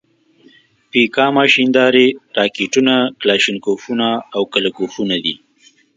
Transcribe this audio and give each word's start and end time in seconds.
پیکا 0.91 1.25
ماشیندارې، 1.37 2.07
راکېټونه، 2.37 2.93
کلاشینکوفونه 3.21 4.07
او 4.35 4.41
کله 4.53 4.69
کوفونه 4.77 5.15
دي. 5.23 5.35